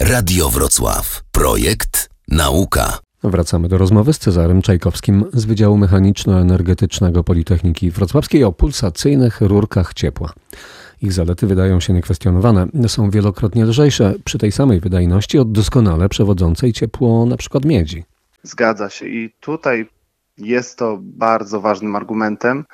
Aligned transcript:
Radio 0.00 0.48
Wrocław. 0.48 1.22
Projekt 1.32 2.10
Nauka. 2.28 2.98
Wracamy 3.24 3.68
do 3.68 3.78
rozmowy 3.78 4.12
z 4.12 4.18
Cezarym 4.18 4.62
Czajkowskim 4.62 5.24
z 5.32 5.44
Wydziału 5.44 5.78
Mechaniczno-Energetycznego 5.78 7.24
Politechniki 7.24 7.90
Wrocławskiej 7.90 8.44
o 8.44 8.52
pulsacyjnych 8.52 9.40
rurkach 9.40 9.94
ciepła. 9.94 10.32
Ich 11.02 11.12
zalety 11.12 11.46
wydają 11.46 11.80
się 11.80 11.92
niekwestionowane. 11.92 12.66
Są 12.86 13.10
wielokrotnie 13.10 13.64
lżejsze 13.64 14.14
przy 14.24 14.38
tej 14.38 14.52
samej 14.52 14.80
wydajności 14.80 15.38
od 15.38 15.52
doskonale 15.52 16.08
przewodzącej 16.08 16.72
ciepło 16.72 17.26
na 17.26 17.36
przykład 17.36 17.64
miedzi. 17.64 18.04
Zgadza 18.42 18.90
się 18.90 19.06
i 19.06 19.34
tutaj 19.40 19.88
jest 20.38 20.78
to 20.78 20.98
bardzo 21.02 21.60
ważnym 21.60 21.96
argumentem, 21.96 22.64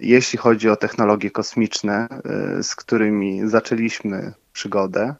jeśli 0.00 0.38
chodzi 0.38 0.68
o 0.68 0.76
technologie 0.76 1.30
kosmiczne, 1.30 2.08
y, 2.58 2.62
z 2.62 2.74
którymi 2.74 3.48
zaczęliśmy 3.48 4.32
przygodę, 4.52 5.14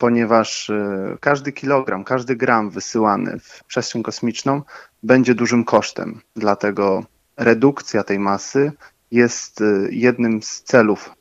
ponieważ 0.00 0.68
y, 0.68 1.16
każdy 1.20 1.52
kilogram, 1.52 2.04
każdy 2.04 2.36
gram 2.36 2.70
wysyłany 2.70 3.38
w 3.42 3.64
przestrzeń 3.64 4.02
kosmiczną 4.02 4.62
będzie 5.02 5.34
dużym 5.34 5.64
kosztem. 5.64 6.20
Dlatego 6.36 7.04
redukcja 7.36 8.02
tej 8.02 8.18
masy 8.18 8.72
jest 9.10 9.60
y, 9.60 9.88
jednym 9.92 10.42
z 10.42 10.62
celów 10.62 11.14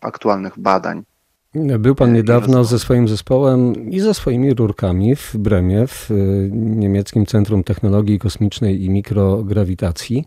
aktualnych 0.00 0.58
badań. 0.58 1.04
Był 1.78 1.94
pan 1.94 2.12
niedawno 2.12 2.64
ze 2.64 2.78
swoim 2.78 3.08
zespołem 3.08 3.90
i 3.90 4.00
ze 4.00 4.14
swoimi 4.14 4.54
rurkami 4.54 5.16
w 5.16 5.36
Bremie, 5.36 5.86
w 5.86 6.10
niemieckim 6.52 7.26
Centrum 7.26 7.64
Technologii 7.64 8.18
Kosmicznej 8.18 8.84
i 8.84 8.90
Mikrograwitacji. 8.90 10.24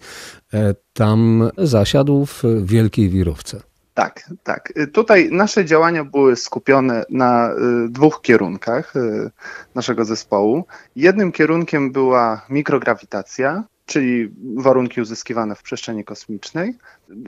E, 0.53 0.75
tam 0.93 1.49
zasiadł 1.57 2.25
w 2.25 2.43
wielkiej 2.63 3.09
wirówce. 3.09 3.61
Tak, 3.99 4.29
tak. 4.43 4.73
Tutaj 4.93 5.29
nasze 5.31 5.65
działania 5.65 6.03
były 6.03 6.35
skupione 6.35 7.05
na 7.09 7.51
y, 7.51 7.55
dwóch 7.89 8.21
kierunkach 8.21 8.95
y, 8.95 9.31
naszego 9.75 10.05
zespołu. 10.05 10.65
Jednym 10.95 11.31
kierunkiem 11.31 11.91
była 11.91 12.45
mikrograwitacja, 12.49 13.63
czyli 13.85 14.29
warunki 14.55 15.01
uzyskiwane 15.01 15.55
w 15.55 15.63
przestrzeni 15.63 16.03
kosmicznej. 16.03 16.73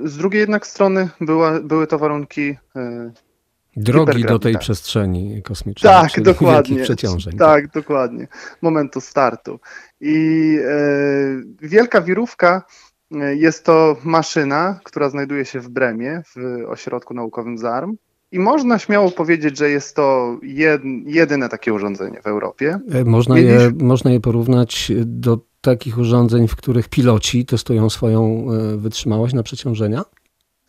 Z 0.04 0.18
drugiej 0.18 0.40
jednak 0.40 0.68
strony 0.68 1.10
była, 1.22 1.60
były 1.60 1.88
to 1.88 2.00
warunki 2.00 2.56
Drogi 3.76 4.24
do 4.24 4.40
tej 4.40 4.58
przestrzeni 4.58 5.42
kosmicznej. 5.44 5.94
Tak, 5.94 6.12
czyli 6.12 6.24
dokładnie. 6.24 6.84
przeciążeń. 6.84 7.38
Tak, 7.38 7.62
tak, 7.62 7.72
dokładnie. 7.72 8.28
Momentu 8.62 9.02
startu. 9.02 9.60
I 10.02 10.58
e, 10.66 11.68
wielka 11.68 12.02
wirówka 12.02 12.64
jest 13.36 13.66
to 13.66 13.98
maszyna, 14.04 14.80
która 14.84 15.10
znajduje 15.10 15.46
się 15.46 15.60
w 15.60 15.70
Bremie, 15.70 16.22
w 16.36 16.66
ośrodku 16.68 17.14
naukowym 17.14 17.58
ZARM. 17.58 17.98
I 18.32 18.40
można 18.40 18.80
śmiało 18.80 19.12
powiedzieć, 19.12 19.58
że 19.58 19.70
jest 19.70 19.96
to 19.96 20.38
jed, 20.44 20.82
jedyne 21.06 21.50
takie 21.50 21.74
urządzenie 21.74 22.22
w 22.22 22.28
Europie. 22.28 22.80
E, 22.92 23.04
można 23.04 23.40
je, 23.40 23.72
można 23.80 24.12
je 24.12 24.20
porównać 24.20 24.92
do 25.06 25.40
takich 25.62 25.98
urządzeń, 25.98 26.48
w 26.48 26.56
których 26.56 26.90
piloci 26.90 27.46
testują 27.46 27.90
swoją 27.90 28.48
e, 28.52 28.78
wytrzymałość 28.78 29.34
na 29.34 29.44
przeciążenia? 29.44 30.04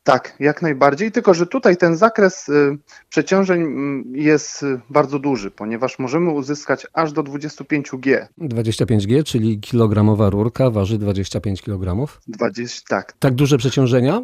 Tak, 0.04 0.36
jak 0.40 0.62
najbardziej, 0.62 1.12
tylko 1.12 1.34
że 1.34 1.46
tutaj 1.46 1.76
ten 1.76 1.96
zakres 1.96 2.48
y, 2.48 2.78
przeciążeń 3.08 3.62
mm, 3.62 4.04
jest 4.14 4.62
y, 4.62 4.80
bardzo 4.90 5.18
duży, 5.18 5.50
ponieważ 5.50 5.98
możemy 5.98 6.30
uzyskać 6.30 6.86
aż 6.92 7.12
do 7.12 7.22
25G. 7.22 8.26
25G, 8.38 9.24
czyli 9.24 9.60
kilogramowa 9.60 10.30
rurka 10.30 10.70
waży 10.70 10.98
25 10.98 11.62
kg? 11.62 12.06
20, 12.28 12.82
tak. 12.88 13.12
Tak 13.18 13.34
duże 13.34 13.58
przeciążenia 13.58 14.22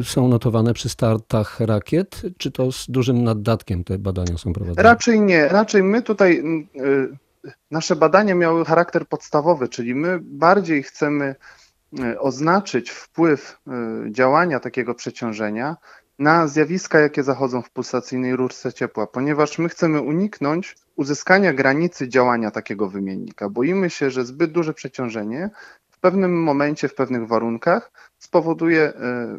y, 0.00 0.04
są 0.04 0.28
notowane 0.28 0.74
przy 0.74 0.88
startach 0.88 1.60
rakiet, 1.60 2.22
czy 2.38 2.50
to 2.50 2.72
z 2.72 2.86
dużym 2.88 3.24
naddatkiem 3.24 3.84
te 3.84 3.98
badania 3.98 4.38
są 4.38 4.52
prowadzone? 4.52 4.82
Raczej 4.82 5.20
nie, 5.20 5.48
raczej 5.48 5.82
my 5.82 6.02
tutaj, 6.02 6.42
nasze 7.70 7.96
badania 7.96 8.34
miały 8.34 8.64
charakter 8.64 9.06
podstawowy, 9.06 9.68
czyli 9.68 9.94
my 9.94 10.18
bardziej 10.22 10.82
chcemy 10.82 11.34
oznaczyć 12.18 12.90
wpływ 12.90 13.58
e, 13.66 13.72
działania 14.12 14.60
takiego 14.60 14.94
przeciążenia 14.94 15.76
na 16.18 16.46
zjawiska, 16.48 16.98
jakie 16.98 17.22
zachodzą 17.22 17.62
w 17.62 17.70
pulsacyjnej 17.70 18.36
rurce 18.36 18.72
ciepła, 18.72 19.06
ponieważ 19.06 19.58
my 19.58 19.68
chcemy 19.68 20.00
uniknąć 20.00 20.76
uzyskania 20.96 21.52
granicy 21.52 22.08
działania 22.08 22.50
takiego 22.50 22.88
wymiennika. 22.88 23.48
Boimy 23.48 23.90
się, 23.90 24.10
że 24.10 24.24
zbyt 24.24 24.52
duże 24.52 24.74
przeciążenie 24.74 25.50
w 25.90 25.98
pewnym 25.98 26.42
momencie, 26.42 26.88
w 26.88 26.94
pewnych 26.94 27.28
warunkach 27.28 27.92
spowoduje 28.18 28.82
e, 28.82 29.38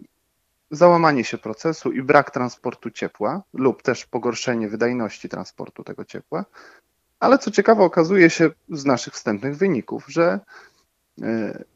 załamanie 0.71 1.23
się 1.23 1.37
procesu 1.37 1.91
i 1.91 2.03
brak 2.03 2.31
transportu 2.31 2.91
ciepła 2.91 3.41
lub 3.53 3.81
też 3.81 4.05
pogorszenie 4.05 4.69
wydajności 4.69 5.29
transportu 5.29 5.83
tego 5.83 6.05
ciepła. 6.05 6.45
Ale 7.19 7.37
co 7.37 7.51
ciekawe, 7.51 7.83
okazuje 7.83 8.29
się 8.29 8.49
z 8.69 8.85
naszych 8.85 9.13
wstępnych 9.13 9.57
wyników, 9.57 10.05
że 10.07 10.39
E, 10.39 10.70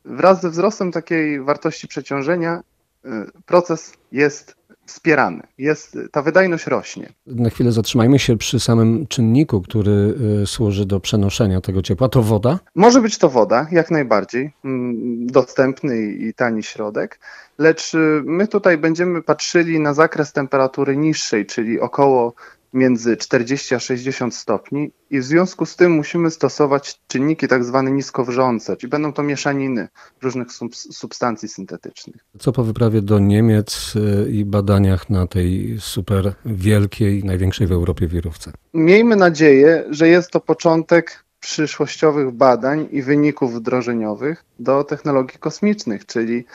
wraz 0.05 0.41
ze 0.41 0.49
wzrostem 0.49 0.91
takiej 0.91 1.41
wartości 1.41 1.87
przeciążenia 1.87 2.63
e, 3.05 3.25
proces 3.45 3.93
jest 4.11 4.55
wspierany, 4.85 5.43
jest, 5.57 5.97
ta 6.11 6.21
wydajność 6.21 6.67
rośnie. 6.67 7.13
Na 7.27 7.49
chwilę 7.49 7.71
zatrzymajmy 7.71 8.19
się 8.19 8.37
przy 8.37 8.59
samym 8.59 9.07
czynniku, 9.07 9.61
który 9.61 10.13
e, 10.43 10.45
służy 10.45 10.85
do 10.85 10.99
przenoszenia 10.99 11.61
tego 11.61 11.81
ciepła. 11.81 12.09
To 12.09 12.21
woda? 12.21 12.59
Może 12.75 13.01
być 13.01 13.17
to 13.17 13.29
woda, 13.29 13.67
jak 13.71 13.91
najbardziej. 13.91 14.53
Mm, 14.65 15.27
dostępny 15.27 16.05
i 16.05 16.33
tani 16.33 16.63
środek, 16.63 17.19
lecz 17.57 17.91
my 18.23 18.47
tutaj 18.47 18.77
będziemy 18.77 19.21
patrzyli 19.21 19.79
na 19.79 19.93
zakres 19.93 20.33
temperatury 20.33 20.97
niższej, 20.97 21.45
czyli 21.45 21.79
około 21.79 22.33
między 22.75 23.17
40 23.17 23.75
a 23.75 23.79
60 23.79 24.35
stopni 24.35 24.91
i 25.09 25.19
w 25.19 25.23
związku 25.23 25.65
z 25.65 25.75
tym 25.75 25.91
musimy 25.91 26.31
stosować 26.31 26.99
czynniki 27.07 27.47
tak 27.47 27.63
zwane 27.63 27.91
niskowrzące, 27.91 28.77
czyli 28.77 28.89
będą 28.89 29.13
to 29.13 29.23
mieszaniny 29.23 29.87
różnych 30.21 30.47
substancji 30.73 31.49
syntetycznych. 31.49 32.15
Co 32.39 32.51
po 32.51 32.63
wyprawie 32.63 33.01
do 33.01 33.19
Niemiec 33.19 33.93
y, 33.95 34.31
i 34.31 34.45
badaniach 34.45 35.09
na 35.09 35.27
tej 35.27 35.77
super 35.79 36.33
wielkiej, 36.45 37.23
największej 37.23 37.67
w 37.67 37.71
Europie 37.71 38.07
wirówce? 38.07 38.51
Miejmy 38.73 39.15
nadzieję, 39.15 39.83
że 39.89 40.07
jest 40.07 40.31
to 40.31 40.39
początek 40.39 41.25
przyszłościowych 41.39 42.31
badań 42.31 42.87
i 42.91 43.01
wyników 43.01 43.55
wdrożeniowych 43.55 44.45
do 44.59 44.83
technologii 44.83 45.39
kosmicznych, 45.39 46.05
czyli 46.05 46.45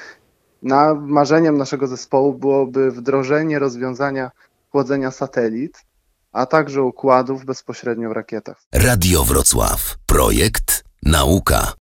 na 0.62 0.94
marzeniem 0.94 1.58
naszego 1.58 1.87
zespołu 1.87 2.34
byłoby 2.34 2.91
wdrożenie 2.91 3.58
rozwiązania 3.58 4.31
chłodzenia 4.70 5.10
satelit, 5.10 5.84
a 6.33 6.47
także 6.47 6.83
układów 6.83 7.45
bezpośrednio 7.45 8.09
w 8.09 8.13
rakietach. 8.13 8.63
Radio 8.75 9.25
Wrocław. 9.25 9.97
Projekt 10.07 10.85
Nauka. 11.03 11.73